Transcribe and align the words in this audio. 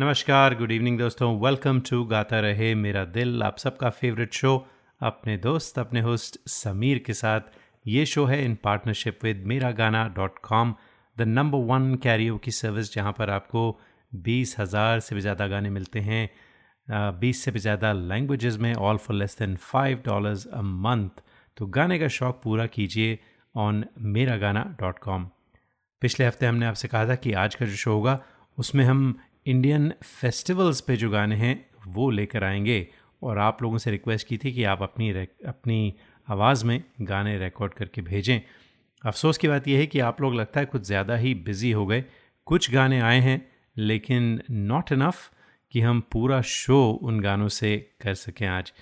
नमस्कार 0.00 0.54
good 0.54 0.72
evening 0.72 0.98
दोस्तों। 0.98 1.40
Welcome 1.40 1.80
to 1.80 2.02
Gaata 2.04 2.40
Rahe 2.40 2.74
मेरा 2.74 3.04
दिल, 3.06 3.42
आप 3.42 3.58
सबका 3.58 3.90
फेवरेट 3.90 4.32
शो 4.32 4.66
अपने 5.00 5.36
दोस्त, 5.38 5.78
अपने 5.78 6.00
होस्ट 6.00 6.38
समीर 6.48 6.98
के 7.06 7.12
साथ 7.14 7.40
ये 7.86 8.06
शो 8.06 8.24
है 8.24 8.44
इन 8.44 8.54
partnership 8.64 9.24
with 9.24 9.42
Mera 9.46 9.70
Gaana 9.72 10.06
dot 10.16 10.38
com 10.44 10.74
the 11.16 11.22
number 11.28 11.66
one 11.72 11.94
Cairo 12.02 12.38
की 12.38 12.50
सर्विस 12.50 12.94
जहाँ 12.94 13.12
पर 13.12 13.30
आपको 13.30 13.78
बीस 14.12 14.56
हज़ार 14.58 15.00
से 15.00 15.14
भी 15.14 15.20
ज़्यादा 15.20 15.46
गाने 15.46 15.70
मिलते 15.70 16.00
हैं। 16.00 16.28
बीस 16.90 17.44
से 17.44 17.50
भी 17.50 17.58
ज़्यादा 17.58 17.92
लैंग्वेजेस 17.92 18.56
में 18.56 18.74
all 18.74 18.96
for 18.96 19.16
less 19.16 19.36
than 19.38 19.56
five 19.56 20.02
dollars 20.06 20.46
a 20.46 20.62
month 20.62 21.22
तो 21.56 21.66
गाने 21.66 21.98
का 21.98 22.08
शौक़ 22.08 22.36
पूरा 22.36 22.66
कीजिए 22.66 23.18
ऑन 23.56 23.84
मेरा 23.98 24.36
गाना 24.36 24.76
डॉट 24.80 24.98
कॉम 24.98 25.28
पिछले 26.02 26.26
हफ़्ते 26.26 26.46
हमने 26.46 26.66
आपसे 26.66 26.88
कहा 26.88 27.08
था 27.08 27.14
कि 27.14 27.32
आज 27.32 27.54
का 27.54 27.66
जो 27.66 27.72
शो 27.72 27.92
होगा, 27.92 28.20
उसमें 28.58 28.84
हम 28.84 29.18
इंडियन 29.46 29.92
फेस्टिवल्स 30.04 30.80
पे 30.80 30.96
जो 30.96 31.10
गाने 31.10 31.36
हैं, 31.36 31.66
वो 31.86 32.10
लेकर 32.10 32.44
आएँगे। 32.44 32.88
और 33.22 33.38
आप 33.38 33.62
लोगों 33.62 33.78
से 33.78 33.90
रिक्वेस्ट 33.90 34.26
की 34.28 34.38
थी 34.38 34.52
कि 34.52 34.64
आप 34.64 34.82
अपनी 34.82 35.10
अपनी 35.46 35.94
आवाज़ 36.28 36.64
में 36.64 36.82
गाने 37.02 37.38
रिकॉर्ड 37.38 37.74
करके 37.74 38.02
भेजें। 38.02 38.40
अफसोस 39.04 39.38
की 39.38 39.48
बात 39.48 39.68
यह 39.68 39.78
है 39.78 39.86
कि 39.86 40.00
आप 40.00 40.20
लोग 40.20 40.34
लगता 40.34 40.60
है 40.60 40.66
कुछ 40.66 40.82
ज़्यादा 40.82 41.16
ही 41.16 41.34
बिज़ी 41.34 41.70
हो 41.70 41.86
गए। 41.86 42.04
कुछ 42.46 42.70
गाने 42.70 43.00
आए 43.00 43.20
हैं, 43.20 43.50
लेकिन 43.76 44.42
नॉट 44.50 44.92
इनफ़ 44.92 45.30
कि 45.72 45.80
हम 45.80 46.00
पूरा 46.12 46.40
शो 46.42 47.00
उन 47.02 47.20
गानों 47.20 47.48
से 47.48 47.76
कर 48.00 48.14
सकें 48.14 48.46
आज। 48.46 48.72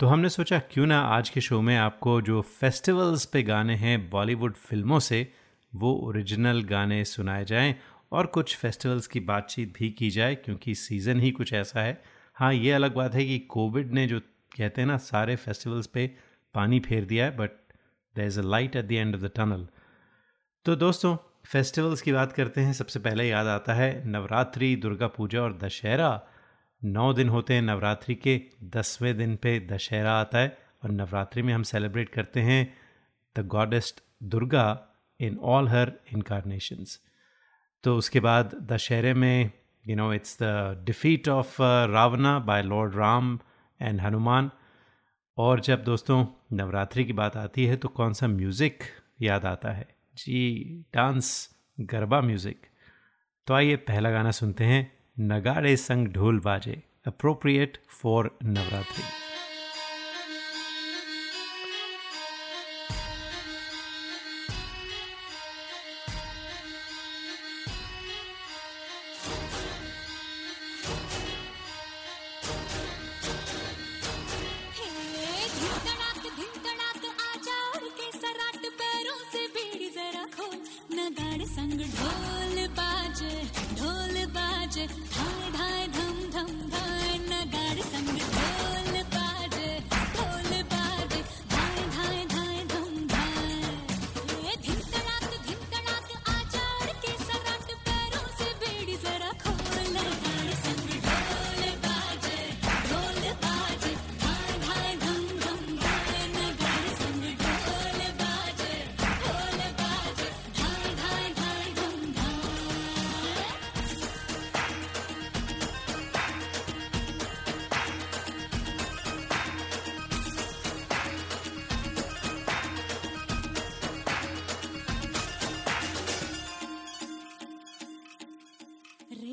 तो 0.00 0.06
हमने 0.06 0.28
सोचा, 0.28 0.58
क्यों 0.58 0.86
ना 0.86 1.00
आज 1.00 1.28
के 1.30 1.40
शो 1.40 1.60
में 1.60 1.76
आपको 1.76 2.20
जो 2.20 2.40
फेस्टिवल्स 2.42 3.24
पे 3.24 3.42
गाने 3.42 3.74
हैं 3.74 4.10
बॉलीवुड 4.10 4.54
फ़िल्मों 4.54 4.98
से, 4.98 5.32
वो 5.72 5.92
ओरिजिनल 5.94 6.62
गाने 6.62 7.04
सुनाए 7.04 7.44
जाएँ 7.44 7.74
और 8.12 8.26
कुछ 8.26 8.56
फेस्टिवल्स 8.56 9.06
की 9.06 9.20
बातचीत 9.20 9.74
भी 9.78 9.90
की 9.90 10.10
जाए, 10.10 10.34
क्योंकि 10.34 10.74
सीज़न 10.74 11.20
ही 11.20 11.30
कुछ 11.30 11.52
ऐसा 11.52 11.80
है। 11.80 12.02
हाँ 12.34 12.52
ये 12.54 12.72
अलग 12.72 12.94
बात 12.94 13.14
है 13.14 13.24
कि 13.24 13.38
कोविड 13.38 13.92
ने 13.92 14.06
जो 14.06 14.20
कहते 14.56 14.80
हैं 14.80 14.88
ना, 14.88 14.96
सारे 14.96 15.36
फेस्टिवल्स 15.36 15.86
पे 15.86 16.06
पानी 16.54 16.80
फेर 16.80 17.04
दिया 17.04 17.24
है 17.24 17.36
but 17.36 17.50
there 18.16 18.26
is 18.26 18.40
a 18.40 18.42
light 18.42 18.76
at 18.76 18.84
the 18.84 18.92
end 18.92 19.14
of 19.14 19.22
the 19.22 19.30
tunnel 19.36 19.66
तो 20.66 20.76
दोस्तों, 20.76 21.16
फेस्टिवल्स 21.46 22.02
की 22.02 22.12
बात 22.12 22.32
करते 22.32 22.60
हैं। 22.60 22.72
सबसे 22.72 22.98
पहले 23.00 23.28
याद 23.28 23.46
आता 23.46 23.74
है 23.74 24.08
नवरात्रि, 24.08 24.74
दुर्गा 24.76 25.06
पूजा 25.08 25.42
और 25.42 25.56
दशहरा। 25.58 26.10
नौ 26.84 27.12
दिन 27.12 27.28
होते 27.28 27.54
हैं 27.54 27.62
नवरात्रि 27.62 28.14
के, 28.14 28.40
दसवें 28.64 29.16
दिन 29.16 29.36
पे 29.36 29.60
दशहरा 29.60 30.12
आता 30.12 30.38
है 30.38 30.58
और 30.84 30.90
नवरात्रि 30.90 31.42
में 31.42 31.54
हम 31.54 31.62
सेलिब्रेट 31.62 32.08
करते 32.08 32.40
हैं 32.40 32.74
the 33.36 33.46
goddess 33.46 34.00
Durga 34.22 34.86
in 35.20 35.38
all 35.38 35.68
her 35.68 35.92
incarnations 36.12 37.00
तो 37.84 37.96
उसके 37.96 38.20
बाद 38.20 38.54
दशहरे 38.62 39.14
में 39.14 39.50
you 39.88 39.96
know 39.96 40.12
it's 40.12 40.38
the 40.42 40.82
defeat 40.84 41.28
of 41.28 41.56
Ravana 41.62 42.38
by 42.38 42.62
lord 42.62 42.96
Ram 42.96 43.38
and 43.80 44.00
Hanuman 44.00 44.50
और 45.38 45.60
जब 45.60 45.84
दोस्तों 45.84 46.26
नवरात्रि 46.52 47.04
की 47.04 47.12
बात 47.12 47.36
आती 47.36 47.66
है 47.66 47.76
तो 47.76 47.88
कौन 47.88 48.12
सा 48.12 48.26
म्यूज़िक 48.28 48.82
याद 49.22 49.46
आता 49.46 49.72
है? 49.72 49.88
जी 50.16 50.84
डांस 50.94 51.50
गरबा 51.80 52.20
म्यूज़िक 52.20 52.66
तो 53.46 53.54
आइए 53.54 53.76
पहला 53.76 54.10
गाना 54.10 54.30
सुनते 54.30 54.64
हैं। 54.64 54.99
नगाड़े 55.18 55.76
संग 55.76 56.08
ढोल 56.08 56.40
बाजे 56.40 56.82
अप्रोप्रिएट 57.06 57.78
फॉर 58.02 58.30
नवरात्रि। 58.44 59.19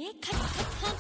खट 0.08 0.26
खट 0.26 0.84
हाँ 0.84 0.97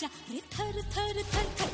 जा 0.00 0.08
रे 0.30 0.40
थर 0.54 0.76
थर 0.94 1.22
थर 1.32 1.46
थर। 1.58 1.67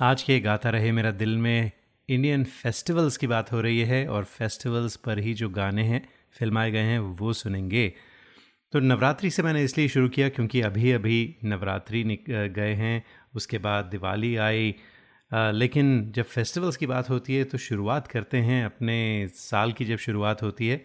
आज 0.00 0.22
के 0.22 0.38
गाता 0.40 0.70
रहे 0.70 0.90
मेरा 0.92 1.10
दिल 1.10 1.36
में 1.38 1.70
इंडियन 2.08 2.42
फेस्टिवल्स 2.44 3.16
की 3.16 3.26
बात 3.26 3.52
हो 3.52 3.60
रही 3.60 3.80
है 3.80 4.06
और 4.08 4.24
फेस्टिवल्स 4.24 4.96
पर 4.96 5.18
ही 5.18 5.32
जो 5.34 5.48
गाने 5.48 5.82
हैं, 5.82 6.00
फिल्माए 6.32 6.70
गए 6.70 6.80
हैं, 6.80 6.98
वो 6.98 7.32
सुनेंगे। 7.32 7.86
तो 8.72 8.80
नवरात्रि 8.80 9.30
से 9.30 9.42
मैंने 9.42 9.62
इसलिए 9.64 9.88
शुरू 9.88 10.08
किया 10.08 10.28
क्योंकि 10.28 10.60
अभी 10.60 10.90
अभी 10.92 11.36
नवरात्रि 11.44 12.02
गए 12.28 12.74
हैं, 12.74 13.02
उसके 13.34 13.58
बाद 13.58 13.84
दिवाली 13.84 14.34
आई। 14.38 14.74
लेकिन 15.32 16.12
जब 16.16 16.24
फेस्टिवल्स 16.24 16.76
की 16.76 16.86
बात 16.86 17.08
होती 17.10 17.36
है 17.36 17.44
तो 17.44 17.58
शुरुआत 17.58 18.06
करते 18.06 18.38
हैं 18.38 18.64
अपने 18.64 19.28
साल 19.34 19.72
की 19.72 19.84
जब 19.84 19.98
शुरुआत 19.98 20.42
होती 20.42 20.68
है 20.68 20.84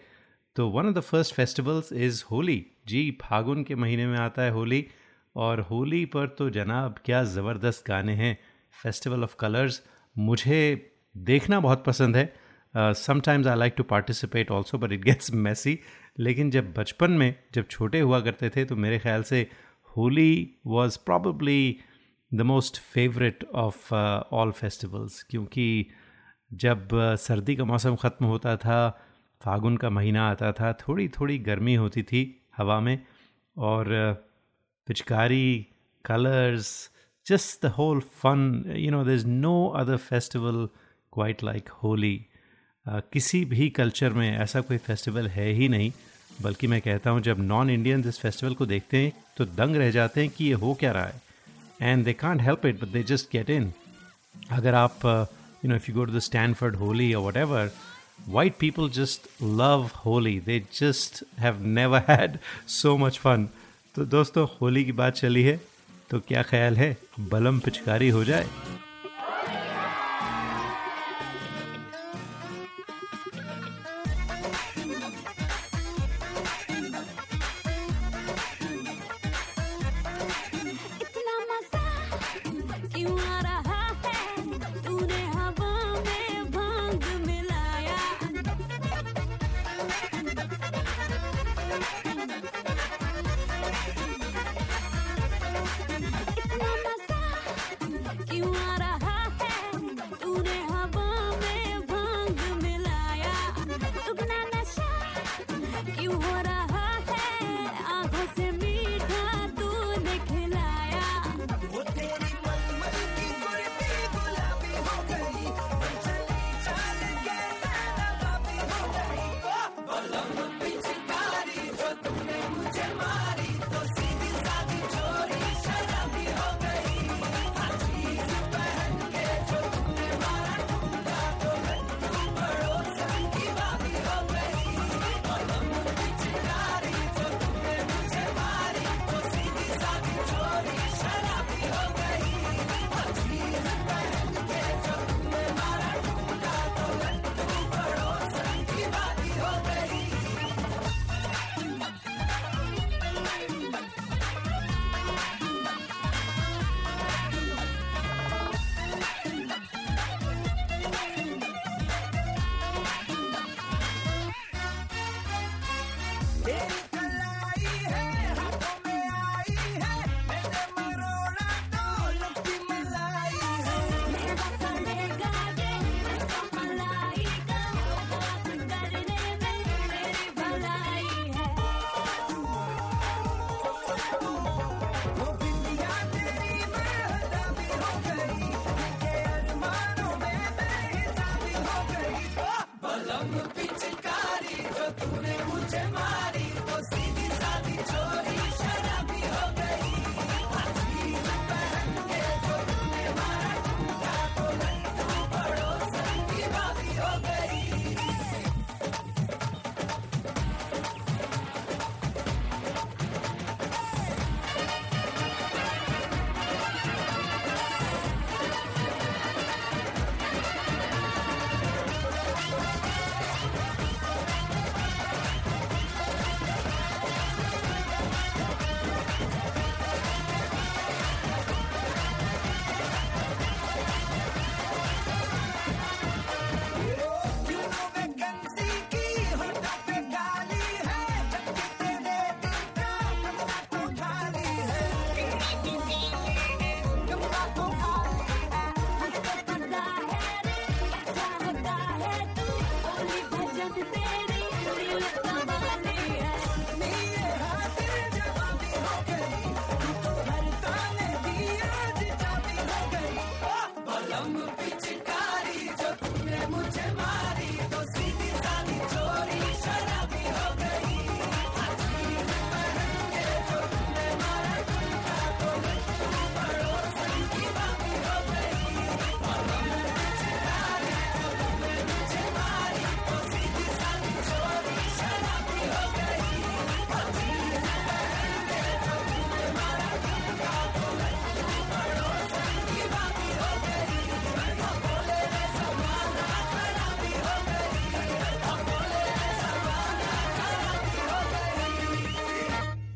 तो 0.56 0.68
one 0.68 0.86
of 0.86 0.94
the 0.94 1.00
first 1.00 1.34
festivals 1.34 1.92
is 1.92 2.22
Holi. 2.30 2.64
जी, 2.86 3.10
फागुन 3.22 3.62
के 3.64 3.74
महीने 3.74 4.06
में 4.06 4.16
आता 4.18 4.42
है 4.42 4.50
होली, 4.50 4.84
और 5.36 5.60
होली 5.60 6.04
पर 6.06 6.26
तो 6.28 6.48
जनाब 6.50 6.98
क्या 7.04 7.22
ज़बरदस्त 7.26 7.84
गाने 7.88 8.14
हैं। 8.14 8.36
फेस्टिवल 8.72 9.22
ऑफ़ 9.22 9.36
कलर्स 9.36 9.82
मुझे 10.18 10.92
देखना 11.16 11.60
बहुत 11.60 11.84
पसंद 11.84 12.16
है। 12.16 12.34
Sometimes 12.76 13.46
I 13.46 13.56
like 13.56 13.74
to 13.76 13.82
participate 13.82 14.50
also 14.50 14.78
but 14.78 14.92
it 14.92 15.04
gets 15.04 15.32
messy 15.34 15.78
लेकिन 16.18 16.50
जब 16.50 16.74
बचपन 16.74 17.10
में 17.10 17.34
जब 17.54 17.68
छोटे 17.68 18.00
हुआ 18.00 18.20
करते 18.20 18.50
थे 18.50 18.64
तो 18.64 18.76
मेरे 18.76 18.98
ख्याल 18.98 19.22
से 19.22 19.50
Holi 19.96 20.56
was 20.66 20.98
probably 20.98 21.76
the 22.34 22.40
most 22.40 22.80
favourite 22.80 23.44
of 23.44 23.94
all 24.32 24.52
festivals 24.52 25.22
क्योंकि 25.22 25.86
जब 26.52 26.88
uh, 26.88 27.16
सर्दी 27.16 27.56
का 27.56 27.64
मौसम 27.64 27.96
ख़त्म 27.96 28.26
होता 28.26 28.56
था 28.56 29.06
फागुन 29.42 29.76
का 29.76 29.90
महीना 29.90 30.30
आता 30.30 30.52
था 30.52 30.72
थोड़ी 30.72 31.08
थोड़ी 31.08 31.38
गर्मी 31.38 31.74
होती 31.74 32.02
थी 32.02 32.46
हवा 32.56 32.80
में 32.80 33.06
और 33.56 33.84
uh, 33.84 34.32
पिचकारी 34.86 35.66
colours 36.04 36.90
just 37.26 37.60
the 37.60 37.70
whole 37.70 38.00
fun 38.22 38.64
you 38.74 38.90
know 38.90 39.02
there's 39.04 39.26
no 39.26 39.56
other 39.72 39.98
festival 39.98 40.68
quite 41.12 41.42
like 41.42 41.68
Holi 41.82 42.18
uh, 42.86 43.00
किसी 43.12 43.44
भी 43.44 43.68
कल्चर 43.70 44.12
में 44.12 44.30
ऐसा 44.30 44.60
कोई 44.60 44.78
फेस्टिवल 44.78 45.28
है 45.28 45.50
ही 45.52 45.68
नहीं 45.68 45.92
बल्कि 46.42 46.66
मैं 46.66 46.80
कहता 46.80 47.10
हूँ 47.10 47.20
जब 47.20 47.40
नॉन 47.40 47.70
इंडियन 47.70 48.04
इस 48.08 48.18
फेस्टिवल 48.20 48.54
को 48.54 48.66
देखते 48.66 48.96
हैं 48.96 49.12
तो 49.36 49.44
दंग 49.44 49.76
रह 49.76 49.90
जाते 49.90 50.20
हैं 50.20 50.30
कि 50.36 50.44
ये 50.44 50.54
हो 50.62 50.74
क्या 50.80 50.92
रहा 50.92 51.04
है 51.04 51.22
and 51.82 52.04
they 52.04 52.12
can't 52.12 52.42
help 52.42 52.66
it 52.66 52.80
but 52.80 52.88
they 52.88 53.02
just 53.02 53.30
get 53.32 53.50
in 53.50 53.72
अगर 54.50 54.74
आप 54.74 55.06
you 55.06 55.68
know 55.68 55.76
if 55.76 55.90
you 55.90 55.96
go 55.96 56.04
to 56.04 56.12
the 56.12 56.18
Stanford 56.28 56.76
Holi 56.76 57.12
और 57.14 57.26
whatever 57.36 57.70
white 58.26 58.58
people 58.58 58.88
just 58.88 59.26
love 59.40 59.92
Holi. 59.92 60.38
They 60.38 60.64
just 60.72 61.22
have 61.38 61.60
never 61.60 62.00
had 62.06 62.38
so 62.66 62.96
much 62.98 63.18
fun. 63.18 63.48
तो 63.94 64.04
दोस्तों 64.04 64.46
होली 64.60 64.84
की 64.84 64.92
बात 64.92 65.14
चली 65.14 65.42
है 65.42 65.60
तो 66.12 66.18
क्या 66.20 66.42
ख्याल 66.42 66.76
है? 66.76 66.96
बलम 67.20 67.58
पिचकारी 67.58 68.08
हो 68.08 68.24
जाए। 68.24 68.46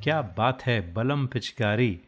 क्या 0.07 0.21
बात 0.37 0.63
है, 0.63 0.81
बलम 0.95 1.27
पिचकारी। 1.27 1.99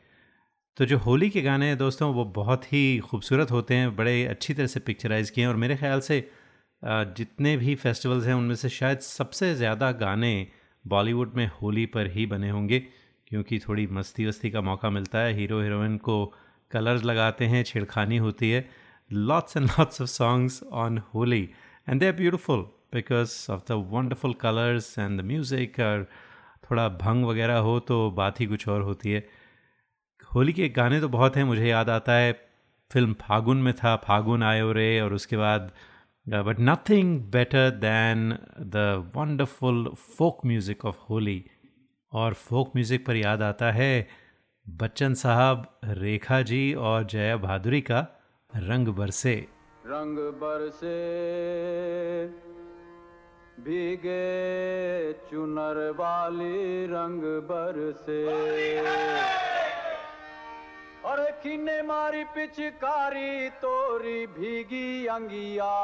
तो 0.76 0.84
जो 0.86 0.96
होली 0.98 1.28
के 1.30 1.40
गाने 1.42 1.66
हैं 1.66 1.76
दोस्तों, 1.78 2.12
वो 2.14 2.24
बहुत 2.34 2.64
ही 2.72 2.98
खूबसूरत 3.00 3.50
होते 3.50 3.74
हैं, 3.74 3.94
बड़े 3.96 4.24
अच्छी 4.26 4.54
तरह 4.54 4.66
से 4.66 4.80
पिक्चराइज़ 4.80 5.32
किए 5.32 5.44
हैं 5.44 5.48
और 5.48 5.56
मेरे 5.56 5.76
ख्याल 5.76 6.00
से 6.00 6.18
जितने 6.82 7.56
भी 7.56 7.74
फेस्टिवल्स 7.74 8.26
हैं, 8.26 8.34
उनमें 8.34 8.54
से 8.54 8.68
शायद 8.68 8.98
सबसे 9.00 9.54
ज़्यादा 9.54 9.90
गाने 9.94 10.30
बॉलीवुड 10.84 11.34
में 11.36 11.50
होली 11.52 11.86
पर 11.88 12.10
ही 12.10 12.26
बने 12.26 12.50
होंगे, 12.50 12.78
क्योंकि 13.26 13.58
थोड़ी 13.58 13.86
मस्ती 13.92 14.26
वस्ती 14.26 14.50
का 14.50 14.60
मौका 14.60 14.90
मिलता 14.90 15.18
है। 15.18 15.34
हीरो, 15.34 15.60
हीरोइन 15.62 15.96
को 15.98 16.24
कलर्स 16.70 17.04
लगाते 17.04 17.46
हैं, 17.46 17.64
छेड़खानी 17.64 18.16
होती 18.18 18.50
है। 18.50 18.68
Lots 19.10 19.56
and 19.56 19.66
lots 19.68 20.02
of 20.02 20.10
songs 20.10 20.62
on 20.84 21.02
Holi 21.14 21.42
and 21.88 22.00
they 22.00 22.06
are 22.06 22.12
beautiful 22.14 22.66
because 22.94 23.34
of 23.52 23.60
the 23.68 23.84
wonderful 23.90 24.34
colours 24.40 24.98
and 24.98 25.20
the 25.20 25.24
music 25.24 26.06
थोड़ा 26.70 26.88
भंग 26.98 27.24
वगैरह 27.24 27.58
हो 27.60 27.78
तो 27.80 28.10
बात 28.10 28.40
ही 28.40 28.46
कुछ 28.46 28.68
और 28.68 28.82
होती 28.82 29.12
है। 29.12 29.26
होली 30.34 30.52
के 30.52 30.68
गाने 30.68 31.00
तो 31.00 31.08
बहुत 31.08 31.36
हैं, 31.36 31.44
मुझे 31.44 31.66
याद 31.66 31.90
आता 31.90 32.12
है। 32.12 32.32
फ़िल्म 32.90 33.14
फागुन 33.20 33.62
में 33.62 33.72
था, 33.74 33.96
फागुन 33.98 34.42
आयो 34.42 34.72
रे, 34.72 35.00
और 35.00 35.12
उसके 35.12 35.36
बाद 35.36 35.72
but 36.26 36.56
nothing 36.60 37.20
better 37.32 37.70
than 37.72 38.32
the 38.60 39.12
wonderful 39.16 39.88
folk 39.88 40.44
music 40.46 40.84
of 40.84 40.98
Holi. 41.10 41.44
और 42.12 42.34
फोक 42.34 42.72
म्यूज़िक 42.76 43.06
पर 43.06 43.16
याद 43.16 43.42
आता 43.42 43.70
है 43.72 44.08
बच्चन 44.66 45.14
साहब, 45.14 45.66
रेखा 45.84 46.40
जी 46.42 46.72
और 46.74 47.04
जया 47.04 47.36
भादुरी 47.36 47.80
का 47.80 48.06
रंग 48.52 48.88
बरसे। 48.88 49.34
रंग 49.86 50.18
बरसे। 50.40 50.96
भीगे 53.58 55.12
चुनर 55.12 55.90
वाली 55.90 56.86
रंग 56.86 57.22
बरसे। 57.22 58.26
और 61.04 61.30
किने 61.30 61.82
मारी 61.82 62.24
पिचकारी 62.24 63.50
तोरी 63.50 64.26
भीगी 64.26 65.06
अंगिया। 65.06 65.74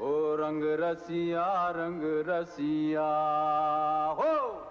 ओ 0.00 0.36
रंग 0.36 0.64
रसिया 0.64 1.70
रंग 1.70 2.28
रसिया। 2.28 3.08
हो! 4.18 4.65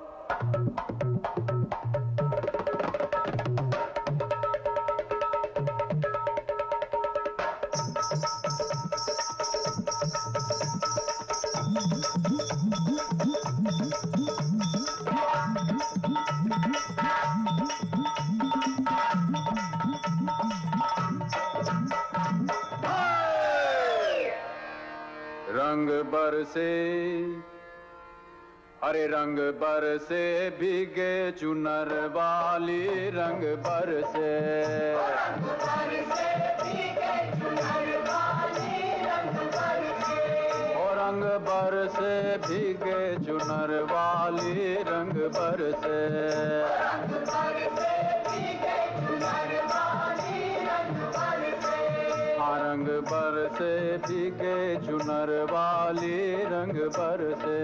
रंग 25.75 25.89
बरसे, 25.89 26.71
अरे 28.83 29.07
रंग 29.07 29.39
बरसे 29.39 30.49
भीगे 30.49 31.31
चुनर 31.31 31.91
वाली 32.13 33.09
रंग 33.09 33.43
बरसे। 33.65 34.31
रंग 40.95 41.23
बरसे 41.47 42.13
भीगे 42.37 43.03
चुनर 43.25 43.75
वाली 43.91 44.73
रंग 44.87 45.15
बरसे। 45.35 46.03
रंग 52.75 52.87
बरसे 53.07 53.71
भीगे 53.97 54.55
चुनर 54.85 55.29
वाली 55.51 56.17
रंग 56.51 56.79
बरसे 56.97 57.59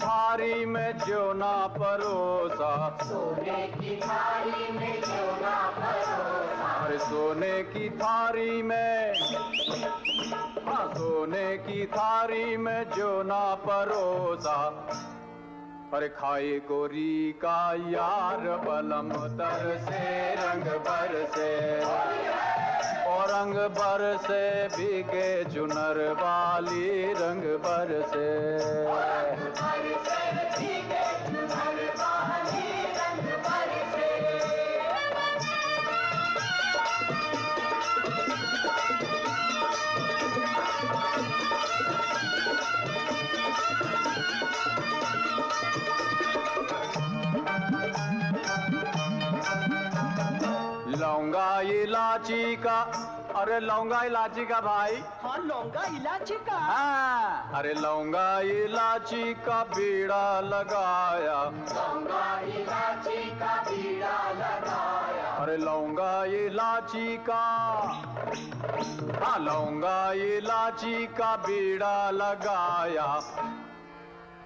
थारी 0.00 0.66
में 0.66 0.98
जो 0.98 1.32
ना 1.32 1.66
परोसा। 1.66 2.98
सोने 3.02 3.66
की 3.66 3.96
थारी 3.96 4.72
में 4.72 5.00
जो 5.00 5.24
ना 5.40 5.56
परोसा। 5.78 6.68
अरे 6.84 6.98
सोने 6.98 7.62
की 7.62 7.88
थारी 7.90 8.62
में 8.62 9.14
हाँ 10.66 10.92
सोने 10.94 11.56
की 11.58 11.86
थारी 11.86 12.56
में 12.56 12.90
जो 12.90 13.22
ना 13.22 13.54
परोसा। 13.54 14.70
पर 15.92 16.06
खाए 16.08 16.58
गोरी 16.68 17.32
का 17.32 17.74
यार 17.90 18.48
बलम 18.66 19.12
तर 19.36 19.78
से 19.78 20.34
रंग 20.34 20.62
भर 20.62 21.24
से। 21.34 21.50
और 23.10 23.30
रंग 23.30 23.54
बर 23.76 24.02
से 24.26 24.42
बिके 24.76 25.28
चुनर 25.54 25.98
वाली 26.22 27.12
रंग 27.14 27.44
बर 27.64 28.00
से। 28.10 28.28
लौंगा 51.10 51.60
इलाची 51.60 52.56
का। 52.56 52.78
अरे 53.36 53.58
लौंगा 53.60 54.02
इलाची 54.02 54.44
का 54.46 54.60
भाई। 54.60 54.96
हाँ 55.22 55.38
लौंगा 55.38 55.82
इलायची 55.86 56.34
का। 56.34 56.56
हाँ। 56.56 57.50
अरे 57.54 57.72
लौंगा 57.74 58.40
इलाची 58.40 59.34
का 59.34 59.62
बीड़ा 59.74 60.40
लगाया। 60.40 61.38
लौंगा 61.74 62.40
इलाची 62.40 63.22
का 63.42 63.54
बीड़ा 63.62 64.18
लगाया। 64.32 65.26
अरे 65.42 65.56
लौंगा 65.56 66.12
इलाची 66.24 67.16
का। 67.28 67.42
हाँ 69.24 69.38
लौंगा 69.38 70.12
इलाची 70.12 71.06
का 71.06 71.36
बीड़ा 71.36 72.10
लगाया। 72.10 73.08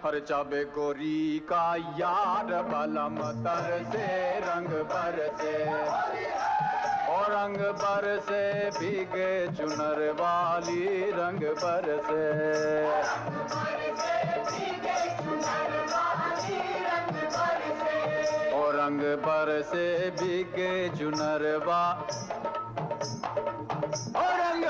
हर 0.04 0.18
चाबे 0.28 0.62
गोरी 0.76 1.38
का 1.50 1.64
यार 1.99 2.52
बलम 2.70 3.16
तर 3.44 3.68
से 3.92 4.06
रंग 4.46 4.68
पर 4.92 5.16
से 5.40 5.54
और 7.14 7.32
रंग 7.32 7.58
पर 7.82 8.06
से 8.28 8.42
भीगे 8.78 9.32
चुनर 9.56 10.11
वाली 10.20 11.11
रंग 11.20 11.44
पर 11.62 11.96
से 12.08 13.32
रंग 18.76 19.00
पर 19.20 19.50
से 19.64 19.84
भीगे 20.20 20.73
चुनर 20.96 21.42
वा 21.66 21.84
और 24.20 24.34
रंग 24.40 24.64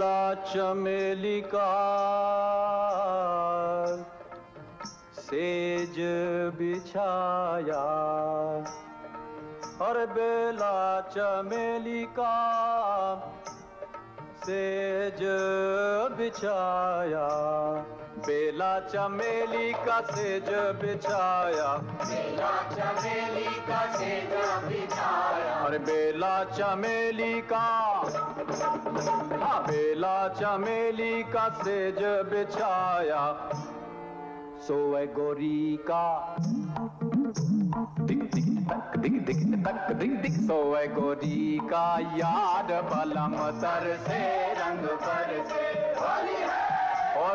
बेला 0.00 0.34
चमेली 0.34 1.40
का 1.40 1.70
सेज 5.12 5.96
बिछाया। 6.56 7.82
और 9.82 10.06
बेला 10.06 11.00
चमेली 11.00 12.04
का 12.04 12.36
सेज 14.44 15.20
बिछाया। 16.16 17.28
बेला 18.18 18.78
चमेली 18.80 19.72
का 19.72 20.00
सेज 20.00 20.48
बिछाया। 20.80 21.68
बेला 22.00 22.50
चमेली 22.70 23.50
का 23.68 23.80
सेज 23.92 24.32
बिछाया 24.64 25.54
और 25.64 25.78
बेला 25.78 26.32
चमेली 26.44 27.40
का। 27.52 27.66
हाँ 29.40 29.62
बेला 29.62 30.16
चमेली 30.28 31.22
का 31.22 31.48
सेज 31.62 32.02
बिछाया। 32.32 33.22
सोए 34.60 35.06
गोरी 35.06 35.78
का। 35.90 36.36
दिक 38.00 38.22
दिक 38.34 38.48
तक 38.70 38.96
दिक 38.98 39.24
दिक 39.26 39.44
तक 39.66 39.92
दिक 39.92 40.20
दिक 40.22 40.32
सोए 40.40 40.86
गोरी 40.88 41.60
का। 41.64 41.86
याद 42.16 42.72
बलम 42.90 43.36
तर 43.60 43.96
से, 44.08 44.20
रंग 44.54 44.86
पर 44.98 45.44
से 45.48 45.94
और 45.94 46.69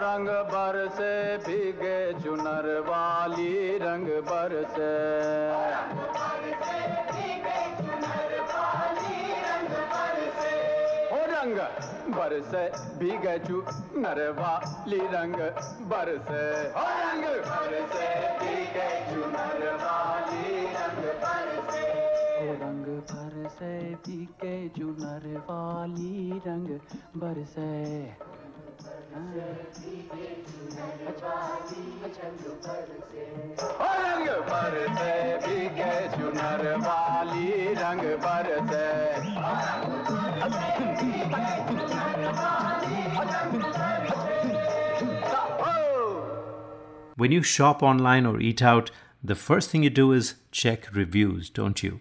रंग 0.06 0.28
बर 0.54 0.78
से 0.98 1.12
भीगे 1.46 1.98
चुनर 2.24 2.68
वाली 2.90 3.78
रंग 3.78 4.08
बर 4.30 4.54
से। 4.76 4.94
रंग 11.36 11.60
बरसे 12.16 12.62
भीगे 13.00 13.38
चुनर 13.46 14.30
वाली 14.40 15.00
रंग 15.14 15.40
बरसे 15.54 16.42
ओ 16.76 16.86
रंग 17.02 17.26
बरसे 17.50 18.14
भीगे 18.42 18.90
चुनर 19.12 19.62
वाली 19.82 20.56
रंग 20.76 21.04
बरसे 21.24 21.84
ओ 22.42 22.54
रंग 22.64 22.86
बरसे 23.12 23.74
भीगे 24.08 24.58
चुनर 24.78 25.28
वाली 25.50 26.40
रंग 26.48 26.70
बरसे 27.22 27.70
ओ 28.12 28.35
रंग 34.03 34.29
बरसे 34.49 35.15
भीगे 35.45 35.95
चुनर 36.17 36.65
वाली 36.87 37.49
रंग 37.83 38.05
बरसे 38.25 38.89
When 47.21 47.33
you 47.33 47.43
shop 47.43 47.83
online 47.83 48.25
or 48.25 48.41
eat 48.41 48.63
out, 48.63 48.91
the 49.23 49.35
first 49.35 49.71
thing 49.71 49.83
you 49.83 49.91
do 49.91 50.13
is 50.13 50.37
check 50.51 50.87
reviews, 50.95 51.51
don't 51.51 51.83
you? 51.83 52.01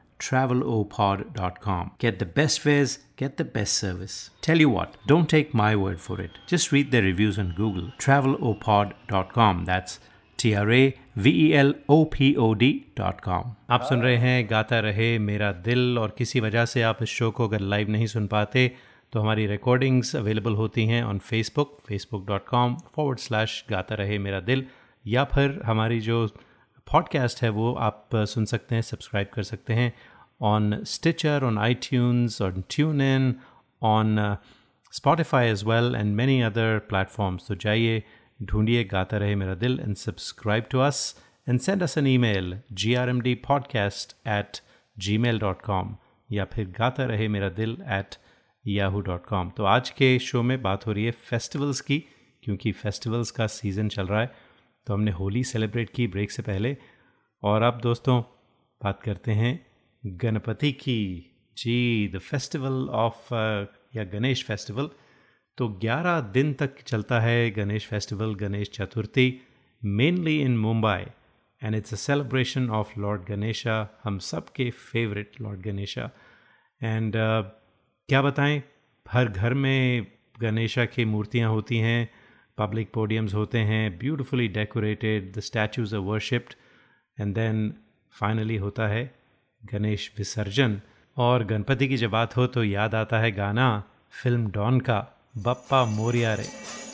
travelopod.com. 0.21 1.91
Get 1.99 2.19
the 2.19 2.25
best 2.25 2.59
fares, 2.59 2.99
get 3.15 3.37
the 3.37 3.43
best 3.45 3.73
service. 3.73 4.29
Tell 4.41 4.59
you 4.59 4.69
what, 4.69 4.95
don't 5.07 5.29
take 5.29 5.53
my 5.53 5.75
word 5.75 5.99
for 5.99 6.21
it. 6.21 6.31
Just 6.47 6.71
read 6.71 6.91
their 6.91 7.01
reviews 7.03 7.39
on 7.39 7.53
Google. 7.57 7.91
Travelopod.com. 7.99 9.65
That's 9.65 9.99
T 10.39 10.55
R 10.55 10.71
A 10.71 10.95
V 11.15 11.29
E 11.29 11.53
L 11.55 11.73
O 11.89 12.05
P 12.05 12.35
O 12.35 12.53
D.com. 12.55 13.43
आप 13.69 13.83
सुन 13.89 14.01
रहे 14.01 14.17
हैं 14.17 14.49
गाता 14.49 14.79
रहे 14.79 15.17
मेरा 15.19 15.51
दिल 15.65 15.97
और 15.99 16.15
किसी 16.17 16.39
वजह 16.39 16.65
से 16.65 16.81
आप 16.81 17.03
इस 17.03 17.09
शो 17.09 17.31
को 17.31 17.47
अगर 17.47 17.59
लाइव 17.73 17.89
नहीं 17.89 18.07
सुन 18.07 18.27
पाते 18.27 18.71
तो 19.13 19.19
हमारी 19.19 19.45
रिकॉर्डिंग्स 19.47 20.15
अवेलेबल 20.15 20.53
होती 20.53 20.85
हैं 20.85 21.03
on 21.03 21.19
Facebook 21.19 21.77
Facebook 21.87 22.25
dot 22.27 22.45
com 22.47 22.75
forward 22.95 23.19
slash 23.19 23.63
Gaata 23.69 23.95
Rahe 23.95 24.17
Mera 24.19 24.39
दिल 24.39 24.65
या 25.07 25.23
फिर 25.23 25.61
हमारी 25.65 25.99
जो 25.99 26.25
पॉडकास्ट 26.91 27.41
है 27.41 27.49
वो 27.49 27.73
आप 27.73 28.09
सुन 28.15 28.45
सकते 28.45 28.75
हैं 28.75 28.81
सब्सक्राइब 28.81 29.27
कर 29.33 29.43
सकते 29.43 29.73
हैं 29.73 29.93
Stitcher 30.83 31.43
on 31.43 31.57
iTunes 31.73 32.41
on 32.41 32.63
TuneIn 33.01 33.35
on 33.81 34.37
Spotify 34.91 35.47
as 35.47 35.63
well 35.63 35.95
and 35.95 36.15
many 36.15 36.41
other 36.41 36.79
platforms 36.79 37.47
तो 37.47 37.55
जाइए 37.55 38.03
ढूंढिए 38.43 38.83
Gaata 38.83 39.17
send 41.57 41.83
us 41.83 41.97
an 41.97 42.07
email 42.17 42.59
G 42.71 42.93
R 42.93 43.09
M 43.09 43.21
D 43.21 43.35
podcast 43.35 44.27
at 44.27 44.57
Gmail 45.17 45.39
dot 45.39 45.61
com 45.61 45.95
या 46.31 46.45
फिर 46.45 46.67
गाता 46.67 47.05
रहे 47.05 47.27
मेरा 47.27 47.49
दिल 47.49 47.77
डॉट 49.01 49.25
कॉम 49.25 49.49
तो 49.49 49.63
आज 49.63 49.89
के 49.89 50.19
शो 50.19 50.43
में 50.43 50.61
बात 50.61 50.87
हो 50.87 50.91
रही 50.91 51.05
है 51.05 51.11
फेस्टिवल्स 51.11 51.81
की, 51.81 52.03
क्योंकि 52.43 52.71
फेस्टिवल्स 52.71 53.31
का 53.31 53.47
सीज़न 53.47 53.87
चल 53.87 54.07
रहा 54.07 54.21
है। 54.21 54.31
तो 54.87 54.93
हमने 54.93 55.11
होली 55.11 55.43
सेलिब्रेट 55.43 55.89
की 55.89 56.07
ब्रेक 56.07 56.31
से 56.31 56.41
पहले। 56.41 56.77
और 57.43 57.61
अब 57.61 57.79
दोस्तों, 57.83 58.23
बात 58.83 59.01
करते 59.01 59.31
हैं 59.31 59.70
गणपति 60.05 60.71
की, 60.71 61.31
जी 61.57 62.11
द 62.15 62.19
फेस्टिवल 62.19 62.89
ऑफ़ 62.89 63.33
या 63.95 64.03
गणेश 64.03 64.43
फेस्टिवल 64.43 64.89
तो 65.57 65.79
11 65.85 66.33
दिन 66.33 66.53
तक 66.53 66.81
चलता 66.81 67.19
है 67.19 67.51
Ganesh 67.51 67.87
festival 67.87 68.35
Ganesh 68.35 68.69
Chaturthi 68.69 69.41
mainly 69.85 70.41
in 70.41 70.57
Mumbai 70.57 71.05
and 71.63 71.75
it's 71.75 71.93
a 71.93 71.95
celebration 71.95 72.69
of 72.69 72.99
lord 72.99 73.21
Ganesha 73.21 74.01
हम 74.03 74.17
सब 74.19 74.49
के 74.49 74.69
फेवरेट 74.69 75.41
लॉर्ड 75.41 75.61
गणेशा 75.61 76.09
एंड 76.83 77.13
क्या 78.09 78.21
बताएँ, 78.21 78.63
हर 79.09 79.27
घर 79.27 79.53
में 79.53 80.07
गणेशा 80.41 80.85
की 80.85 81.05
मूर्तियाँ 81.05 81.49
होती 81.49 81.77
हैं 81.77 82.09
पब्लिक 82.57 82.91
पोडियम्स 82.93 83.33
होते 83.33 83.59
हैं 83.59 83.97
beautifully 83.97 84.47
decorated 84.47 85.35
the 85.35 85.39
statues 85.39 85.93
are 85.93 85.99
worshipped 85.99 86.53
and 87.21 87.35
then 87.35 87.73
finally 88.11 88.55
होता 88.55 88.87
है 88.87 89.20
गणेश 89.65 90.11
विसर्जन। 90.17 90.81
और 91.17 91.43
गणपति 91.43 91.87
की 91.87 91.97
जब 91.97 92.09
बात 92.09 92.37
हो 92.37 92.47
तो 92.47 92.63
याद 92.63 92.95
आता 92.95 93.19
है 93.19 93.31
गाना, 93.31 93.83
फ़िल्म 94.23 94.51
डॉन 94.51 94.79
का, 94.79 95.07
बप्पा 95.37 95.85
मोरिया 95.85 96.33
रे। 96.33 96.90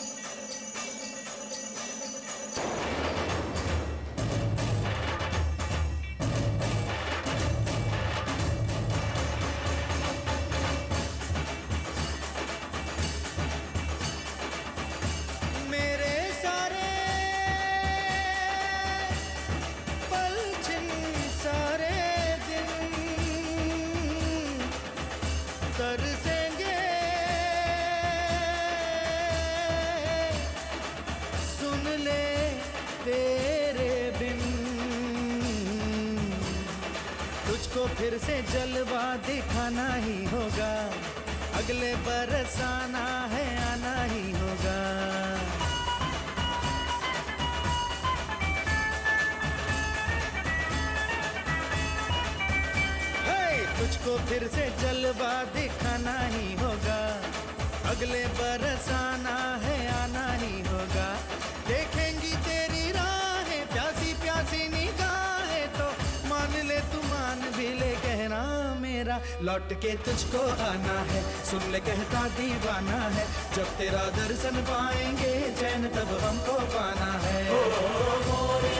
लौट 69.47 69.73
के 69.85 69.93
तुझको 70.07 70.43
आना 70.69 70.97
है 71.11 71.21
सुन 71.49 71.71
ले 71.71 71.79
कहता 71.89 72.23
दीवाना 72.39 72.99
है 73.17 73.25
जब 73.55 73.75
तेरा 73.77 74.03
दर्शन 74.19 74.61
पाएँगे 74.71 75.33
चैन 75.61 75.87
तब 75.97 76.17
हमको 76.25 76.59
पाना 76.75 77.11
है 77.27 77.39
ओ, 77.51 77.61
ओ, 77.61 78.37
ओ, 78.37 78.59
रे 78.65 78.75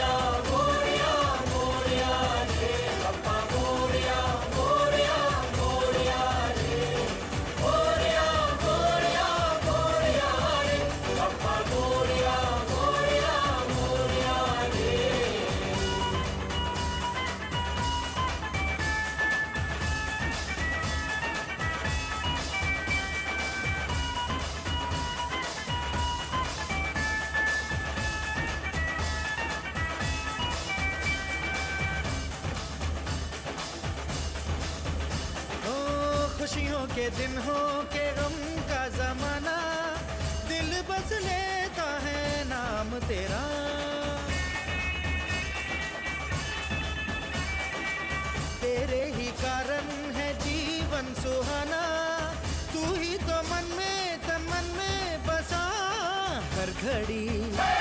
के 36.97 37.09
दिन 37.09 37.37
हो 37.45 37.59
के 37.93 38.05
गम 38.17 38.35
का 38.69 38.83
जमाना 38.89 39.57
दिल 40.49 40.69
बस 40.87 41.11
लेता 41.25 41.85
है 42.05 42.21
नाम 42.49 42.89
तेरा। 42.99 43.41
तेरे 48.61 49.03
ही 49.17 49.27
कारण 49.43 49.93
है 50.17 50.29
जीवन 50.39 51.13
सुहाना, 51.21 51.83
तू 52.73 52.81
ही 52.95 53.17
तो 53.29 53.41
मन 53.51 53.73
में, 53.77 54.19
तन 54.27 54.49
मन 54.49 54.73
में 54.77 55.25
बसा 55.27 55.65
हर 56.57 56.73
घड़ी। 56.83 57.76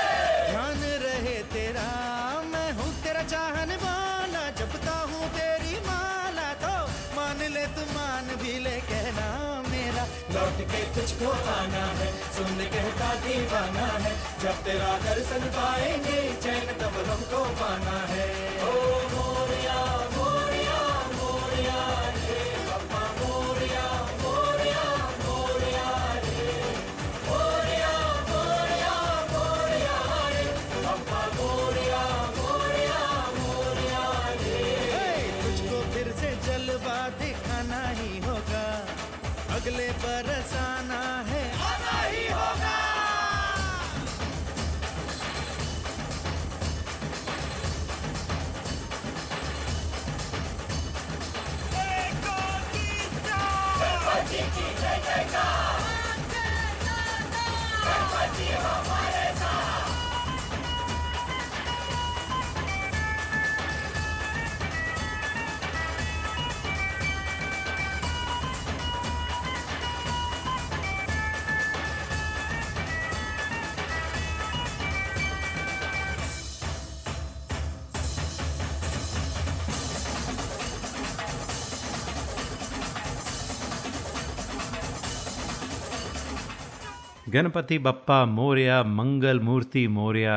तुझको 10.96 11.30
आना 11.30 11.84
है, 11.98 12.06
सुन 12.36 12.60
कहता 12.74 13.14
दीवाना 13.14 13.86
है, 14.04 14.12
जब 14.42 14.62
तेरा 14.64 14.92
दर्शन 14.98 15.42
पाएँगे, 15.56 16.18
चैन 16.42 16.66
तब 16.80 16.94
हमको 17.10 17.44
पाना 17.60 17.98
है। 18.08 18.28
ओ 18.68 19.05
गणपति 87.28 87.78
बप्पा 87.78 88.24
मोरिया 88.24 88.82
मंगल 88.82 89.40
मूर्ति 89.40 89.86
मोरिया। 89.88 90.36